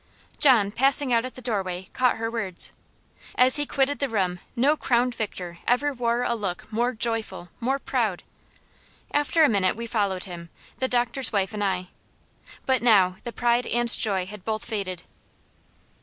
John, 0.39 0.71
passing 0.71 1.13
out 1.13 1.25
at 1.25 1.35
the 1.35 1.43
doorway, 1.43 1.87
caught 1.93 2.17
her 2.17 2.31
words. 2.31 2.71
As 3.35 3.57
he 3.57 3.67
quitted 3.67 3.99
the 3.99 4.09
room 4.09 4.39
no 4.55 4.75
crowned 4.75 5.13
victor 5.13 5.59
ever 5.67 5.93
wore 5.93 6.23
a 6.23 6.33
look 6.33 6.65
more 6.73 6.93
joyful, 6.95 7.49
more 7.59 7.77
proud. 7.77 8.23
After 9.11 9.43
a 9.43 9.47
minute 9.47 9.75
we 9.75 9.85
followed 9.85 10.23
him; 10.23 10.49
the 10.79 10.87
Doctor's 10.87 11.31
wife 11.31 11.53
and 11.53 11.63
I. 11.63 11.89
But 12.65 12.81
now 12.81 13.17
the 13.25 13.31
pride 13.31 13.67
and 13.67 13.91
joy 13.93 14.25
had 14.25 14.43
both 14.43 14.65
faded. 14.65 15.03